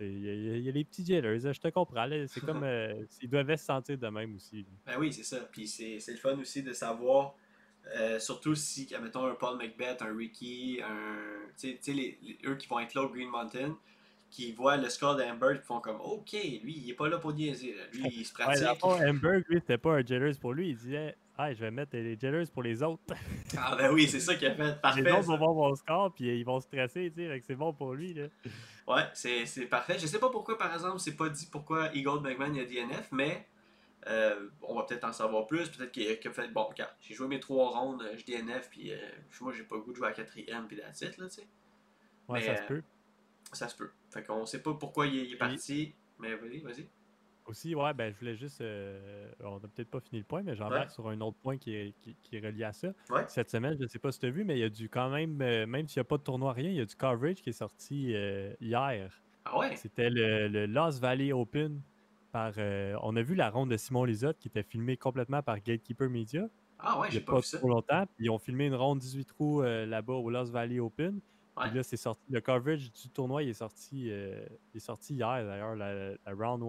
[0.00, 2.08] il y, a- il y il les petits jailers, je te comprends.
[2.28, 4.62] C'est comme, euh, ils devaient se sentir de même aussi.
[4.62, 4.68] là.
[4.94, 5.40] Ben oui, c'est ça.
[5.52, 7.34] Puis c'est c'est le fun aussi de savoir,
[7.96, 11.16] euh, surtout si, mettons, un Paul McBeth, un Ricky, un.
[11.58, 13.76] Tu sais- les, les- eux qui vont être là au Green Mountain,
[14.30, 17.32] qui voient le score d'Amber, qui font comme, OK, lui, il est pas là pour
[17.32, 17.74] niaiser.
[17.92, 18.84] Lui, il se Ouais, pratique.
[18.84, 20.68] Hamburg, lui, c'était pas un jailers pour lui.
[20.70, 23.02] Il disait, ah, je vais mettre les jailers pour les autres.
[23.58, 24.66] ah, ben oui, c'est ça qu'il a fait.
[24.68, 25.10] les Parfait.
[25.10, 25.36] autres ça.
[25.36, 28.14] vont voir mon score, puis ils vont stresser, tu sais, c'est bon pour lui.
[28.14, 28.26] Là.
[28.86, 29.98] Ouais, c'est parfait.
[29.98, 33.08] Je sais pas pourquoi, par exemple, c'est pas dit pourquoi Eagle McMahon il a DNF,
[33.10, 33.46] mais
[34.06, 35.68] euh, on va peut-être en savoir plus.
[35.68, 36.68] Peut-être qu'il a, fait, bon,
[37.00, 38.96] j'ai joué mes trois rondes, euh, je DNF, puis euh,
[39.40, 41.46] moi, j'ai pas le goût de jouer à quatrième, puis la titre, là, tu sais.
[42.28, 42.82] Ouais, Mais, ça se peut.
[43.52, 43.90] Ça se peut.
[44.10, 46.88] Fait qu'on sait pas pourquoi il est, il est parti, mais vas-y, vas-y.
[47.46, 48.60] Aussi, ouais, ben, je voulais juste.
[48.60, 50.94] euh, on n'a peut-être pas fini le point, mais j'embarque Ouais.
[50.94, 52.92] sur un autre point qui est, qui, qui est relié à ça.
[53.08, 53.24] Ouais.
[53.26, 54.88] Cette semaine, je ne sais pas si tu as vu, mais il y a du
[54.88, 57.42] quand même, même s'il n'y a pas de tournoi, rien, il y a du coverage
[57.42, 58.14] qui est sorti
[58.60, 59.20] hier.
[59.44, 59.74] Ah ouais?
[59.74, 61.80] C'était le, le Lost Valley Open.
[62.32, 65.56] Par, euh, on a vu la ronde de Simon Lisotte qui était filmée complètement par
[65.60, 66.48] Gatekeeper Media.
[66.78, 67.58] Ah ouais, j'ai pas, pas vu ça.
[67.58, 68.04] trop longtemps.
[68.18, 71.20] Ils ont filmé une ronde 18 trous euh, là-bas au Lost Valley Open.
[71.56, 71.64] Ouais.
[71.66, 72.22] Puis là, c'est sorti.
[72.30, 76.32] Le coverage du tournoi il est sorti, euh, il est sorti hier d'ailleurs, la, la
[76.38, 76.62] round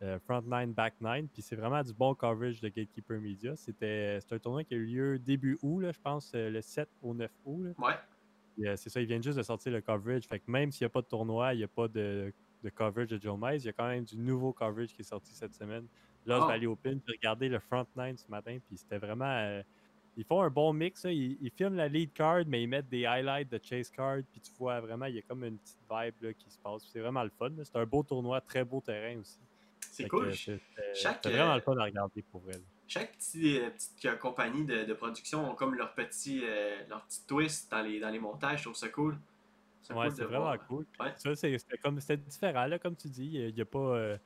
[0.00, 1.24] 1, front 9, back 9.
[1.32, 3.56] Puis c'est vraiment du bon coverage de Gatekeeper Media.
[3.56, 6.88] C'était c'est un tournoi qui a eu lieu début août, là, je pense, le 7
[7.02, 7.64] au 9 août.
[7.64, 7.70] là.
[7.86, 8.76] Ouais.
[8.76, 10.26] C'est ça, ils viennent juste de sortir le coverage.
[10.26, 12.32] Fait que même s'il n'y a pas de tournoi, il n'y a pas de,
[12.64, 15.04] de coverage de Joe Mize, il y a quand même du nouveau coverage qui est
[15.04, 15.86] sorti cette semaine.
[16.26, 16.48] Lost Oh.
[16.48, 19.24] Valley Open, j'ai regardé le front 9 ce matin, puis c'était vraiment.
[19.30, 19.62] euh,
[20.16, 21.04] ils font un bon mix.
[21.04, 21.12] là.
[21.12, 24.40] Ils, ils filment la lead card, mais ils mettent des highlights de chase card, puis
[24.40, 26.88] tu vois vraiment, il y a comme une petite vibe là, qui se passe.
[26.92, 27.50] C'est vraiment le fun.
[27.50, 27.64] là.
[27.64, 29.38] C'est un beau tournoi, très beau terrain aussi.
[29.80, 30.34] C'est cool.
[30.34, 30.58] c'est-
[31.24, 32.62] vraiment euh, le fun à regarder pour elle.
[32.88, 37.04] Chaque petit, euh, petite euh, compagnie de, de production ont comme leur petit, euh, leur
[37.04, 38.58] petit twist dans les, dans les montages.
[38.60, 39.18] Je trouve ça cool.
[39.88, 40.66] C'est Ouais, cool vraiment voir.
[40.66, 40.86] cool.
[41.00, 41.12] Ouais.
[41.16, 43.30] Ça, c'est c'était comme c'était différent, là, comme tu dis.
[43.34, 43.78] Il n'y a, pas.
[43.78, 44.18] euh,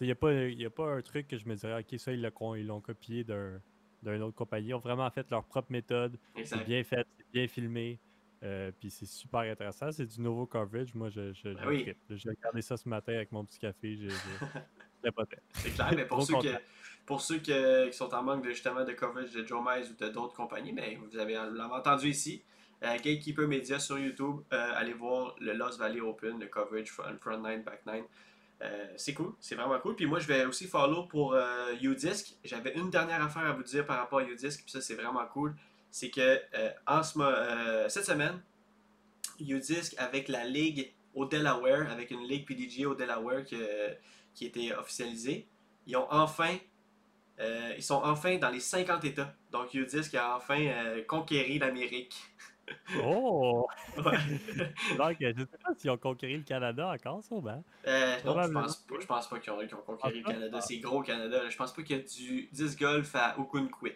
[0.00, 2.12] y a, pas, il y a pas un truc que je me dirais, OK, ça,
[2.12, 3.60] ils l'ont ils l'ont copié d'un-
[4.02, 4.68] d'une autre compagnie.
[4.68, 6.18] Ils ont vraiment fait leur propre méthode.
[6.44, 7.98] C'est bien fait, c'est bien filmé.
[8.42, 9.90] euh, puis c'est super intéressant.
[9.90, 10.94] C'est du nouveau coverage.
[10.94, 11.94] Moi, je, je, je Ben oui.
[12.10, 13.98] J'ai regardé ça ce matin avec mon petit café.
[15.54, 16.48] C'est clair, mais pour ceux, que,
[17.06, 19.94] pour ceux que- qui sont en manque de, justement de coverage de Joe Mize ou
[20.04, 22.42] de d'autres compagnies, mais vous avez vous l'avez entendu ici.
[22.82, 27.16] Euh, Gatekeeper Media sur YouTube, euh, allez voir le Lost Valley Open, le coverage front,
[27.20, 28.02] front 9, back 9.
[28.62, 29.96] Euh, c'est cool, c'est vraiment cool.
[29.96, 32.36] Puis moi, je vais aussi follow pour euh, Udisc.
[32.44, 35.24] J'avais une dernière affaire à vous dire par rapport à Udisc, puis ça, c'est vraiment
[35.26, 35.54] cool.
[35.90, 36.20] C'est que
[36.54, 38.40] euh, en ce, euh, cette semaine,
[39.40, 43.94] Udisc avec la ligue au Delaware, avec une ligue PDG au Delaware que-
[44.34, 45.46] qui était officialisée,
[45.86, 46.56] ils ont enfin,
[47.76, 49.34] ils sont enfin dans les 50 États.
[49.50, 50.68] Donc Udisc a enfin
[51.06, 52.16] conquéri l'Amérique.
[53.02, 53.66] Oh!
[53.96, 54.18] Ouais.
[54.98, 57.62] Donc, je ne sais pas s'ils ont conquéri le Canada encore, sûrement.
[57.86, 58.94] Euh, non, je pense pas.
[59.00, 60.56] Je pense pas qu'ils ont, conquéri le Ah, Canada.
[60.58, 60.60] ah.
[60.60, 61.42] C'est gros Canada.
[61.44, 61.48] là.
[61.48, 63.92] Je pense pas qu'il y a du 10 golf à Okunquit.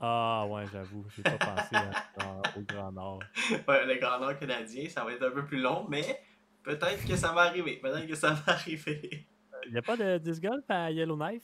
[0.00, 3.18] Ah ouais, j'avoue, j'ai pas pensé à- au Grand Nord.
[3.68, 6.20] Ouais, le Grand Nord canadien, ça va être un peu plus long, mais
[6.62, 7.76] peut-être que ça va arriver.
[7.76, 9.26] Peut-être que ça va arriver.
[9.66, 11.42] Il n'y a pas de disc golf à Yellowknife?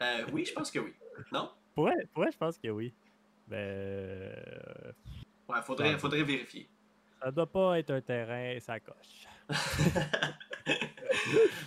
[0.00, 0.92] Euh, oui, je pense que oui.
[1.32, 1.50] Non?
[1.76, 2.94] Ouais, ouais, je pense que oui.
[3.48, 4.92] Ben, euh,
[5.50, 6.68] Ouais, faudrait, faudrait vérifier.
[7.22, 9.26] ça doit pas être un terrain, ça coche.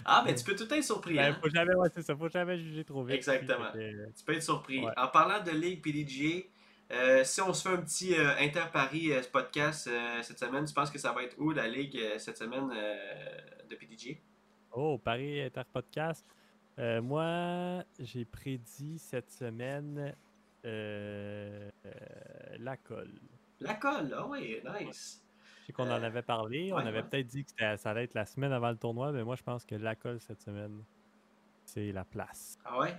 [0.05, 1.37] ah, mais tu peux tout être surpris, Ben, hein?
[1.41, 3.15] faut jamais, ouais, ça, faut jamais juger trop vite.
[3.15, 3.71] Exactement.
[3.71, 4.79] Que, Tu peux être surpris.
[4.83, 4.91] Ouais.
[4.97, 6.45] En parlant de Ligue PDGA,
[6.91, 10.73] euh, si on se fait un petit euh, Inter-Paris euh, podcast euh, cette semaine, tu
[10.73, 12.95] penses que ça va être où la Ligue euh, cette semaine euh,
[13.69, 14.15] de PDGA?
[14.71, 16.25] Oh, Paris Interpodcast.
[16.79, 20.13] Euh, moi, j'ai prédit cette semaine
[20.65, 21.89] euh, euh,
[22.59, 23.13] la colle.
[23.63, 25.21] La colle, ah oui, nice.
[25.61, 26.71] Je sais qu'on en Euh, avait parlé.
[26.73, 27.03] on ouais, avait ouais.
[27.03, 29.65] peut-être dit que ça allait être la semaine avant le tournoi, mais moi, je pense
[29.65, 30.83] que la colle cette semaine,
[31.65, 32.57] c'est la place.
[32.65, 32.95] Ah ouais?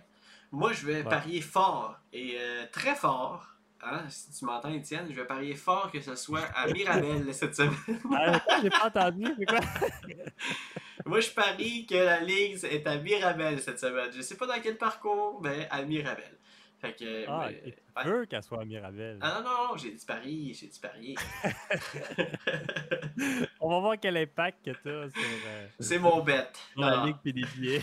[0.51, 1.09] Moi, je vais Ouais.
[1.09, 3.49] parier fort et euh, très fort.
[3.87, 7.55] Hein, si tu m'entends, Étienne, je vais parier fort que ce soit à Mirabel cette
[7.55, 7.75] semaine.
[8.17, 9.61] Ah, j'ai pas entendu, c'est quoi?
[11.07, 14.11] Moi, je parie que la Ligue est à Mirabel cette semaine.
[14.17, 16.39] Je sais pas dans quel parcours, mais à Mirabel.
[16.85, 17.25] Fait que.
[17.29, 17.51] Ah, ok.
[17.65, 17.77] ouais.
[18.03, 19.19] Tu veux qu'elle soit à Mirabel.
[19.21, 21.15] Ah non, non, non, j'ai dit parier, j'ai dit parier.
[23.61, 26.35] On va voir quel impact que t'as sur, euh, C'est mon sur
[26.77, 27.05] Non, la non.
[27.07, 27.81] Ligue PDGA.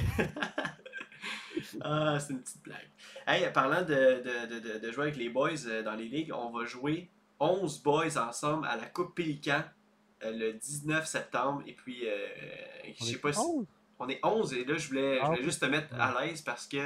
[1.81, 2.89] Ah, c'est une petite blague.
[3.27, 6.65] Hey, parlant de, de, de, jouer avec les boys euh, dans les ligues, on va
[6.65, 7.09] jouer
[7.39, 9.63] 11 boys ensemble à la Coupe Pélican
[10.23, 11.61] euh, le 19 septembre.
[11.67, 12.27] Et puis, euh,
[12.99, 13.41] je sais pas si.
[13.99, 15.45] On est 11 et là, je voulais, je Ah, voulais ok.
[15.45, 16.79] juste te mettre à l'aise parce que,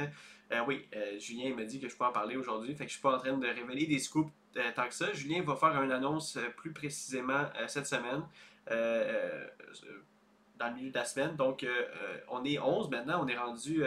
[0.52, 2.74] euh, oui, euh, Julien m'a dit que je peux en parler aujourd'hui.
[2.74, 5.12] Fait que je suis pas en train de révéler des scoops euh, tant que ça.
[5.12, 8.22] Julien va faire une annonce plus précisément cette semaine,
[10.58, 11.36] dans le milieu de la semaine.
[11.36, 11.66] Donc,
[12.28, 13.24] on est 11 maintenant.
[13.24, 13.82] On est rendu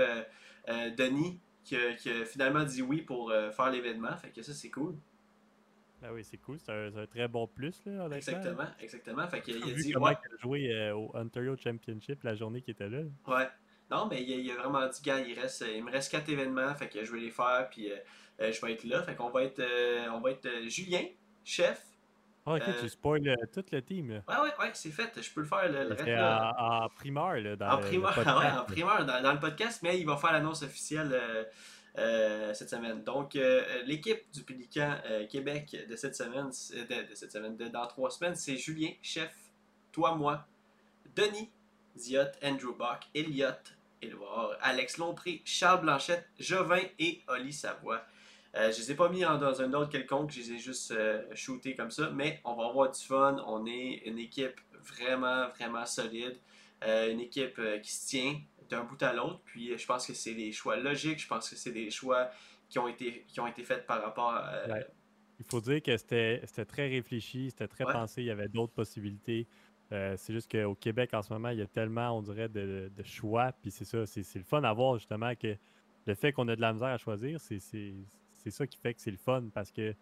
[0.68, 4.16] Denis qui a, qui a finalement dit oui pour faire l'événement.
[4.18, 4.96] Fait que ça, c'est cool.
[6.02, 6.58] Ben oui, c'est cool.
[6.60, 8.16] C'est un, très bon plus, là, honnêtement.
[8.16, 9.28] Exactement, exactement.
[9.28, 10.18] Fait qu'il a Vu dit comment ouais.
[10.30, 13.02] il a joué au Ontario Championship la journée qu'il était là.
[13.28, 13.48] Ouais.
[13.92, 16.74] Non, mais il il a vraiment dit, gars, il, reste, il me reste quatre événements,
[16.76, 17.96] fait que je vais les faire, puis euh,
[18.42, 19.02] euh, je vais être là.
[19.04, 21.04] Fait qu'on va être, euh, on va être Julien,
[21.44, 21.82] chef.
[22.46, 24.12] Ah, ok, Euh, tu spoil tout le team.
[24.12, 24.22] Là.
[24.28, 25.12] Ouais, ouais, ouais, c'est fait.
[25.22, 26.56] Je peux le faire, le, le reste, là.
[26.58, 29.82] en, en primeur, là, dans En le- podcast, ouais, en primeur dans, dans le podcast,
[29.84, 31.44] mais il va faire l'annonce officielle euh,
[31.98, 33.04] euh, cette semaine.
[33.04, 33.38] Donc,
[33.86, 34.96] l'équipe du Pélican
[35.30, 39.36] Québec de cette semaine, de, de cette semaine, de- dans trois semaines, c'est Julien, chef,
[39.92, 40.46] toi, moi,
[41.16, 41.52] Denis,
[41.98, 43.48] Ziot, Andrew Bach, Elliot,
[44.02, 48.04] Édouard, Alex Lompré, Charles Blanchette, Jovin et Oli Savoie.
[48.56, 50.92] Euh, je les ai pas mis en- dans un ordre quelconque, je les ai juste
[50.92, 53.44] euh, shootés comme ça, mais on va avoir du fun.
[53.46, 56.38] On est une équipe vraiment, vraiment solide.
[56.84, 59.40] Euh, une équipe qui se tient d'un bout à l'autre.
[59.46, 61.20] Puis je pense que c'est des choix logiques.
[61.20, 62.30] Je pense que c'est des choix
[62.70, 64.66] qui ont été, qui ont été faits par rapport à.
[64.68, 64.88] Ouais.
[65.40, 67.94] Il faut dire que c'était c'était très réfléchi, c'était très Ouais.
[67.94, 69.48] pensé, il y avait d'autres possibilités.
[69.92, 72.92] Euh, c'est juste qu'au Québec, en ce moment, il y a tellement, on dirait, de,
[73.04, 73.52] choix.
[73.62, 75.56] Puis c'est ça, c'est le fun à voir, justement, que
[76.06, 77.60] le fait qu'on a de la misère à choisir, c'est
[78.50, 79.94] ça qui fait que c'est le fun parce que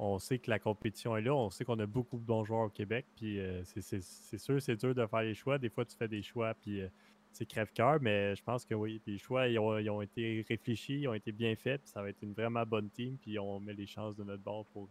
[0.00, 2.66] on sait que la compétition est là, on sait qu'on a beaucoup de bons joueurs
[2.66, 3.04] au Québec.
[3.16, 5.58] Puis euh, c'est- sûr, c'est dur de faire les choix.
[5.58, 6.88] Des fois, tu fais des choix, puis euh,
[7.32, 11.00] c'est crève-cœur, mais je pense que oui, les choix, ils ont, ils ont été réfléchis,
[11.00, 13.58] ils ont été bien faits, puis ça va être une vraiment bonne team, puis on
[13.58, 14.88] met les chances de notre bord pour.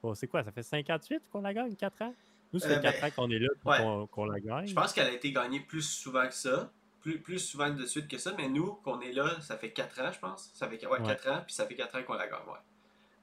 [0.00, 2.14] pour- c'est quoi, ça fait 58 qu'on la gagne, 4 ans?
[2.54, 3.76] Nous, ça Euh, fait 4 ben, ans qu'on est là, ouais.
[3.78, 4.66] qu'on qu'on la gagne.
[4.68, 6.70] Je pense qu'elle a été gagnée plus souvent que ça.
[7.02, 8.32] Plus, plus souvent de suite que ça.
[8.38, 10.50] Mais nous, qu'on est là, ça fait 4 ans, je pense.
[10.54, 11.06] Ça fait ouais, Ouais.
[11.06, 12.38] 4 ans, puis ça fait 4 ans qu'on la gagne.
[12.46, 12.58] Ouais.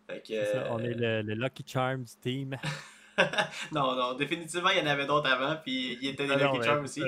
[0.08, 2.58] Fait que, C'est ça, on est euh, le, le Lucky Charms team.
[3.72, 6.54] non, non, définitivement, il y en avait d'autres avant, puis il était des Ah non,
[6.54, 7.02] Lucky Charms aussi.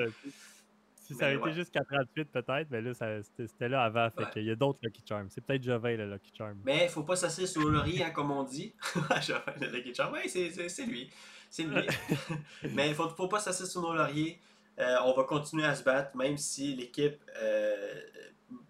[0.95, 4.09] si- ça avait été juste 438 peut-être, mais là, ça- c'était c'était là avant.
[4.09, 5.27] Fait qu'il y a d'autres Lucky Charms.
[5.29, 6.57] C'est peut-être Jovin, le Lucky Charm.
[6.65, 8.73] Mais faut pas s'asseoir sur le laurier, hein, comme on dit.
[9.21, 10.13] J'avais le Lucky Charm.
[10.13, 11.09] Ouais, c'est- c'est c'est lui.
[11.53, 11.85] C'est lui.
[12.73, 14.39] Mais faut, faut pas s'asseoir sur nos lauriers.
[14.79, 17.21] Euh, on va continuer à se battre, même si l'équipe.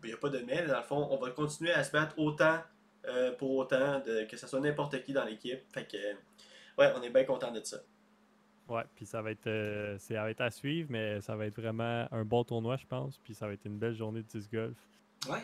[0.03, 1.07] Il n'y a pas de mais, dans le fond.
[1.09, 2.59] On va continuer à se battre autant
[3.05, 5.61] euh, pour autant, de, que ce soit n'importe qui dans l'équipe.
[5.73, 5.97] Fait que.
[6.77, 7.77] Ouais, on est bien content de ça.
[8.67, 11.55] Ouais, puis ça va être euh, ça va être à suivre, mais ça va être
[11.55, 13.17] vraiment un bon tournoi, je pense.
[13.19, 14.75] Puis ça va être une belle journée de disc golf.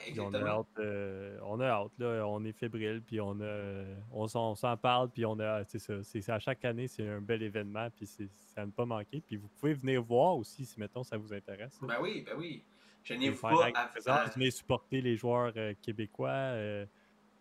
[0.02, 3.44] Puis on a hâte, euh, on a hâte, là, on est fébrile, puis on a,
[3.44, 6.88] euh, on s'en on s'en parle, puis on a, c'est ça, c'est à chaque année,
[6.88, 9.22] c'est un bel événement, puis c'est à ne pas manquer.
[9.26, 11.80] Puis vous pouvez venir voir aussi, si mettons ça vous intéresse.
[11.82, 11.88] là.
[11.88, 12.63] Ben oui, ben oui.
[13.04, 16.86] Je n'ai pas à, présence, venez supporter les joueurs euh, québécois euh,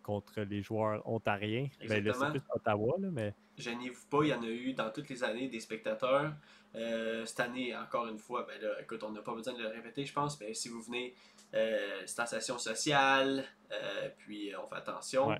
[0.01, 1.67] contre les joueurs ontariens.
[1.79, 2.31] Ben Exactement.
[2.31, 5.49] plus Ottawa, là, mais Gênez-vous pas, il y en a eu dans toutes les années
[5.49, 6.33] des spectateurs.
[6.75, 9.67] Euh, cette année, encore une fois, ben là, écoute, on n'a pas besoin de le
[9.67, 11.13] répéter, je pense, mais si vous venez,
[11.53, 15.27] euh, station sociale, euh, puis on fait attention.
[15.29, 15.37] Ouais.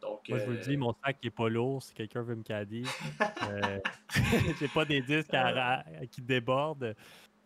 [0.00, 2.34] Donc, Moi, je vous le euh, dis, mon sac n'est pas lourd si quelqu'un veut
[2.36, 2.86] me cadir.
[3.50, 3.78] Euh,
[4.60, 6.94] J'ai pas des disques à- à- qui débordent.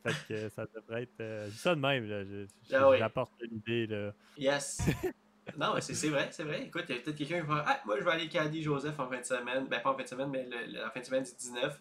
[0.03, 1.51] Fait que ça devrait être.
[1.53, 2.25] ça de même, là.
[2.25, 2.97] Je- je- Ah oui.
[2.99, 4.13] J'apporte l'idée, là.
[4.39, 4.81] Yes.
[5.59, 6.63] non, c'est c'est vrai, c'est vrai.
[6.65, 8.99] Écoute, il y a peut-être quelqu'un qui va Ah, moi, je vais aller cadir Joseph
[8.99, 9.67] en fin de semaine.
[9.69, 11.81] Ben, pas en fin de semaine, mais le- le- la fin de semaine du 19.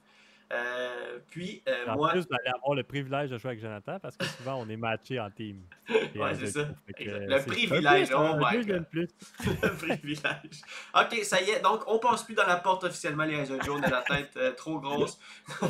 [0.52, 2.10] Euh, puis, euh, En moi.
[2.10, 4.78] plus, vous allez avoir le privilège de jouer avec Jonathan parce que souvent, on est
[4.78, 5.62] matché en team.
[5.90, 6.68] Ouais, en c'est ça.
[6.98, 8.86] que, euh, Le privilège, plus, oh my God.
[8.90, 9.08] plus.
[9.64, 10.62] Le privilège.
[10.96, 11.62] Ok, ça y est.
[11.62, 14.52] Donc, on passe plus dans la porte officiellement, les réseaux jaunes de la tête euh,
[14.54, 15.20] trop grosse.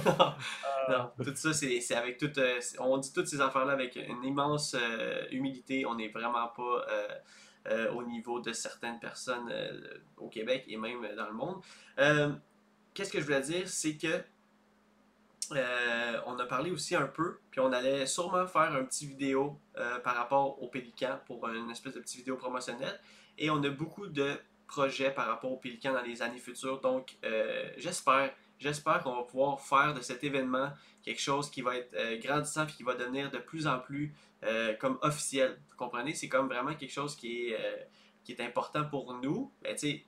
[0.90, 2.32] non, tout ça, c'est avec tout.
[2.38, 5.86] euh, c'est- on dit toutes ces affaires-là avec une immense euh, humilité.
[5.86, 7.08] On n'est vraiment pas euh,
[7.68, 9.80] euh, au niveau de certaines personnes euh,
[10.18, 11.62] au Québec et même dans le monde.
[12.00, 12.30] Euh,
[12.94, 14.22] Qu'est-ce que je voulais dire, c'est que
[15.58, 19.60] euh, on a parlé aussi un peu, puis on allait sûrement faire un petit vidéo
[19.78, 23.00] euh, par rapport au Pélican pour une espèce de petit vidéo promotionnelle.
[23.38, 26.80] Et on a beaucoup de projets par rapport au Pélican dans les années futures.
[26.82, 30.72] Donc, euh, j'espère, j'espère qu'on va pouvoir faire de cet événement
[31.04, 34.14] quelque chose qui va être grandissant et qui va devenir de plus en plus
[34.80, 35.60] comme officiel.
[35.70, 36.14] Vous comprenez?
[36.14, 39.52] C'est comme vraiment quelque chose qui est, important pour nous.
[39.64, 40.06] Ben, c'est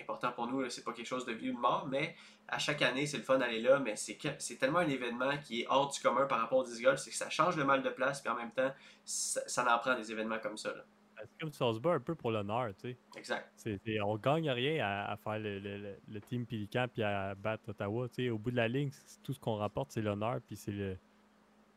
[0.00, 2.14] important pour nous, c'est pas quelque chose de vie ou de mort, mais
[2.48, 4.16] à chaque année, c'est le fun d'aller là, mais c'est
[4.58, 7.16] tellement un événement qui est hors du commun par rapport au disc golf, c'est que
[7.16, 8.72] ça change le mal de place, puis en même temps,
[9.04, 10.70] ça, ça en prend des événements comme ça.
[10.74, 10.84] là.
[11.20, 12.96] C'est comme si on se bat un peu pour l'honneur, tu sais?
[13.16, 13.50] Exact.
[13.56, 17.02] C'est- c'est- on gagne rien à, à faire le, le- le- le team Pelican puis
[17.02, 18.08] à battre Ottawa.
[18.08, 18.30] tu sais.
[18.30, 18.90] Au bout de la ligne,
[19.24, 20.96] tout ce qu'on rapporte, c'est l'honneur puis c'est le.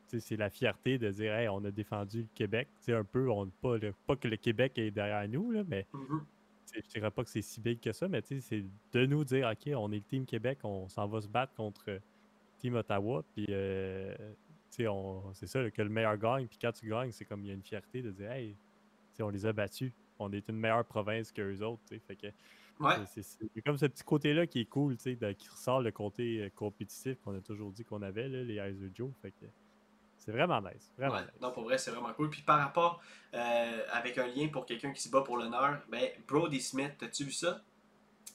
[0.08, 2.68] tu sais, C'est la fierté de dire hey, on a défendu le Québec.
[2.78, 5.62] Tu sais, un peu, on, pas, le- pas que le Québec est derrière nous, là,
[5.66, 6.24] mais Mhm.
[6.74, 9.70] Je dirais pas que c'est si big que ça, mais c'est de nous dire OK,
[9.76, 11.98] on est le team Québec, on s'en va se battre contre euh,
[12.58, 13.24] Team Ottawa.
[13.34, 14.14] Puis euh,
[14.70, 16.46] c'est ça, que le meilleur gagne.
[16.46, 18.56] Puis quand tu gagnes, c'est comme il y a une fierté de dire Hey,
[19.20, 19.92] on les a battus.
[20.18, 21.82] On est une meilleure province qu'eux autres.
[22.06, 22.28] Fait que
[22.80, 22.94] Ouais.
[23.06, 27.20] c'est- comme ce petit côté-là qui est cool, de- qui ressort le côté euh, compétitif
[27.20, 29.10] qu'on a toujours dit qu'on avait, là, les Eyes of Joe.
[29.20, 29.46] Fait que
[30.24, 30.90] c'est vraiment nice.
[30.96, 31.22] Vraiment Ouais.
[31.22, 31.30] nice.
[31.40, 32.30] Non, pour vrai, c'est vraiment cool.
[32.30, 33.00] Puis par rapport,
[33.34, 37.24] euh, avec un lien pour quelqu'un qui se bat pour l'honneur, ben, Brody Smith, as-tu
[37.24, 37.60] vu ça?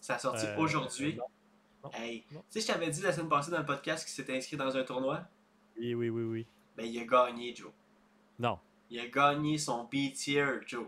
[0.01, 1.19] Ça a sorti Euh, aujourd'hui.
[1.93, 4.57] Hey, tu sais, je t'avais dit la semaine passée dans le podcast qu'il s'était inscrit
[4.57, 5.21] dans un tournoi?
[5.77, 6.47] Oui, oui, oui, oui.
[6.75, 7.71] Ben, il a gagné, Joe.
[8.39, 10.87] Non, Il a gagné son B-tier, Joe.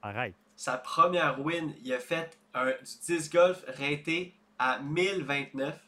[0.00, 0.34] arrête.
[0.56, 5.78] Sa première win, il a fait un, du disc golf raté à 1029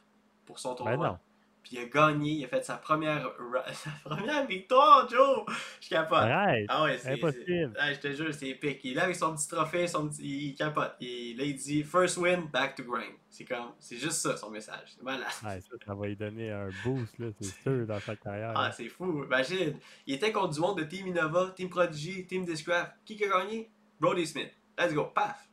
[0.47, 1.07] pour son Ben tournoi.
[1.09, 1.19] non.
[1.65, 3.33] Puis il a gagné, il a fait sa première,
[3.73, 5.47] sa première victoire, Joe!
[5.81, 6.19] Je capote.
[6.19, 6.67] Arrête.
[6.69, 7.73] Ah ouais, c'est Impossible.
[7.79, 8.81] ah, je te jure, c'est épique.
[8.85, 10.95] Il est là avec son petit trophée, son petit, il capote.
[11.01, 13.15] Et là, il dit First win, back to grind.
[13.31, 14.93] C'est comme, c'est juste ça son message.
[14.95, 15.27] C'est malade.
[15.43, 18.53] Ouais, ça, ça va lui donner un boost, là, c'est sûr, dans sa carrière.
[18.55, 19.25] Ah, c'est fou.
[19.25, 22.93] Imagine, il était contre du monde de Team Innova, Team Prodigy, Team Discraft.
[23.07, 23.71] Qui a gagné?
[23.99, 24.51] Brody Smith.
[24.79, 25.49] Let's go, paf.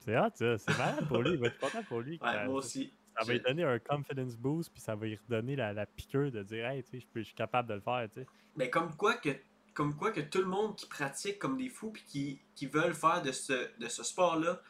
[0.00, 0.58] C'est hot, ça.
[0.58, 1.30] C'est malade pour lui.
[1.32, 2.20] Il va être content pour lui.
[2.22, 2.92] Ouais, moi aussi.
[3.18, 6.30] Ça va lui donner un confidence boost, puis ça va lui redonner la, la piqûre
[6.32, 8.26] de dire, hey, tu sais, je suis capable de le faire, tu sais.
[8.56, 9.30] Mais comme quoi que
[9.72, 12.94] comme quoi que tout le monde qui pratique comme des fous puis qui, qui veulent
[12.94, 14.60] faire de ce, de ce sport-là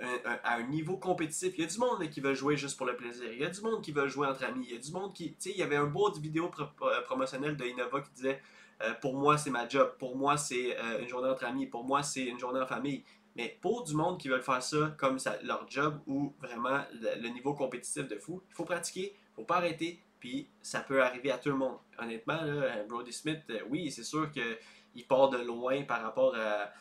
[0.00, 1.54] un- un- à un niveau compétitif.
[1.56, 3.32] Il y a du monde là, qui veut jouer juste pour le plaisir.
[3.32, 4.66] Il y a du monde qui veut jouer entre amis.
[4.68, 5.30] Il y a du monde qui.
[5.34, 8.40] Tu sais, il y avait un beau vidéo pro- pro- promotionnelle de Innova qui disait
[8.82, 9.92] euh, Pour moi, c'est ma job.
[9.98, 11.66] Pour moi, c'est euh, une journée entre amis.
[11.66, 13.04] Pour moi, c'est une journée en famille.
[13.38, 17.54] Mais pour du monde qui veulent faire ça comme leur job ou vraiment le, niveau
[17.54, 21.38] compétitif de fou, il faut pratiquer, il faut pas arrêter, puis ça peut arriver à
[21.38, 21.78] tout le monde.
[22.00, 26.72] Honnêtement, là, Brody Smith, euh, oui, c'est sûr qu'il part de loin par rapport à,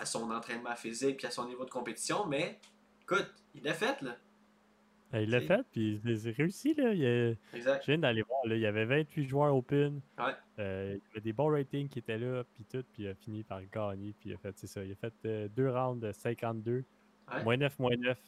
[0.00, 2.60] à son entraînement physique puis à son niveau de compétition, mais
[3.02, 4.16] écoute, il l'a fait, là.
[5.14, 6.92] Euh, Il l'a C'est- fait, puis il a réussi, là.
[6.92, 7.80] Il a- Exact.
[7.82, 10.00] Je viens d'aller voir, là, il y avait 28 joueurs open.
[10.18, 10.24] Ouais.
[10.58, 13.14] Euh, il y avait des bons ratings qui étaient là, puis tout, puis il a
[13.14, 16.04] fini par gagner, puis il a fait, c'est ça, il a fait euh, deux rounds
[16.06, 16.84] de 52,
[17.32, 17.42] Ouais.
[17.42, 18.18] moins 9, moins 9,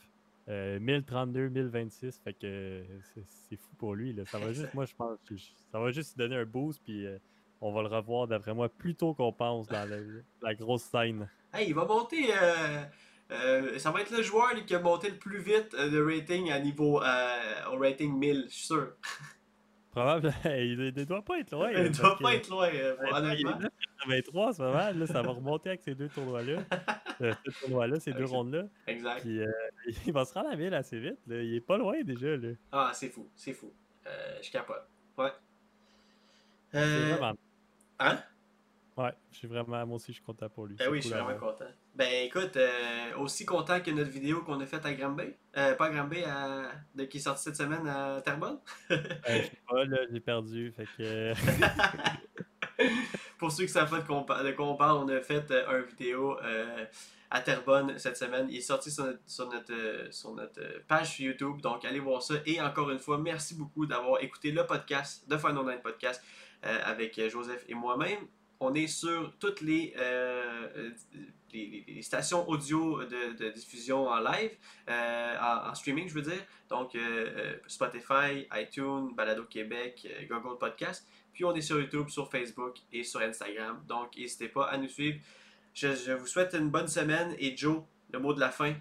[0.48, 2.82] euh, 1032, 1026, fait que euh,
[3.14, 4.24] c'est- c'est fou pour lui, là.
[4.24, 5.34] Ça va juste, moi, je pense, que
[5.70, 7.06] ça va juste lui donner un boost, puis
[7.60, 11.28] on va le revoir, d'après moi, plus tôt qu'on pense dans le- la grosse scène.
[11.52, 12.30] Hey, il va monter.
[13.30, 16.02] Euh, ça va être le joueur lui, qui a monté le plus vite euh, de
[16.02, 17.36] rating à niveau euh,
[17.72, 18.92] au rating 1000, je suis sûr.
[19.92, 21.70] Probablement, il ne doit pas être loin.
[21.72, 23.58] il ne parce doit pas être loin, Ouais, il est honnêtement.
[24.08, 26.62] 9,83 en ce moment, là, ça va remonter avec ces deux tournois-là.
[27.20, 28.62] Ce tournoi-là, ces deux rondes-là.
[28.86, 29.20] Exact.
[29.20, 29.40] Puis
[30.06, 31.18] il va se rendre à la ville assez vite.
[31.26, 31.42] là.
[31.42, 32.34] Il est pas loin déjà.
[32.36, 32.48] Là.
[32.72, 33.72] Ah, c'est fou, c'est fou.
[34.40, 34.86] Je capote.
[35.18, 35.32] Ouais.
[36.70, 37.36] C'est Euh, vraiment.
[37.98, 38.18] Hein?
[38.96, 39.84] Ouais, je suis vraiment.
[39.86, 40.76] Moi aussi, je suis content pour lui.
[40.76, 41.66] Ben C'est oui, je suis vraiment content.
[42.00, 45.34] Ben écoute, euh, aussi content que notre vidéo qu'on a faite à Granby.
[45.58, 46.72] Euh, pas à Granby, à...
[46.94, 47.04] de...
[47.04, 48.58] qui est sortie cette semaine à Terrebonne.
[48.90, 48.96] Euh,
[49.28, 50.72] je sais pas, là, j'ai perdu.
[50.72, 51.34] Fait que.
[53.38, 56.38] Pour ceux qui savent pas de quoi on parle, on a fait un vidéo
[57.30, 58.46] à Terrebonne cette semaine.
[58.48, 62.36] Il est sorti sur notre, sur notre, sur notre page YouTube, donc allez voir ça.
[62.46, 66.24] Et encore une fois, merci beaucoup d'avoir écouté le podcast, de Final Online Podcast,
[66.62, 68.26] avec Joseph et moi-même.
[68.60, 70.90] On est sur toutes les, euh,
[71.52, 74.50] les, stations audio de, diffusion en live,
[74.88, 76.44] euh, en, streaming, je veux dire.
[76.68, 81.08] Donc, euh, Spotify, iTunes, Balado Québec, Google Podcast.
[81.32, 83.82] Puis, on est sur YouTube, sur Facebook et sur Instagram.
[83.88, 85.18] Donc, n'hésitez pas à nous suivre.
[85.72, 87.34] je vous souhaite une bonne semaine.
[87.38, 88.74] Et Joe, le mot de la fin.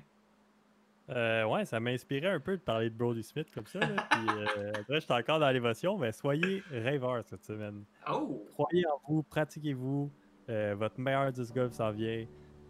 [1.09, 3.79] Euh, ouais, ça m'a inspiré un peu de parler de Brody Smith comme ça.
[3.79, 3.87] Là.
[4.11, 7.83] Puis, euh, après, j'étais encore dans l'émotion, mais soyez rêveurs cette semaine.
[8.11, 8.45] Oh!
[8.53, 10.11] Croyez en vous, pratiquez-vous.
[10.49, 12.25] Euh, votre meilleur disc golf s'en vient.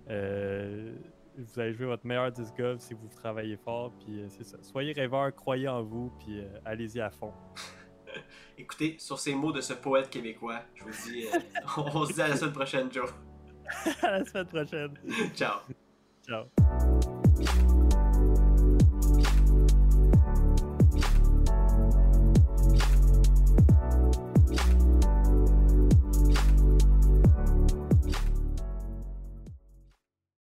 [0.07, 3.93] Vous allez jouer votre meilleur disc golf si vous travaillez fort.
[3.99, 4.57] Puis c'est ça.
[4.61, 7.33] Soyez rêveurs, croyez en vous, puis allez-y à fond.
[8.57, 11.25] Écoutez, sur ces mots de ce poète québécois, je vous dis,
[11.77, 13.09] on se dit à la semaine prochaine, Joe.
[14.01, 14.93] à la semaine prochaine.
[15.35, 15.59] Ciao.
[16.25, 17.18] Ciao.